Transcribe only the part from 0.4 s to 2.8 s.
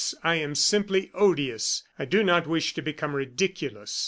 simply odious; I do not wish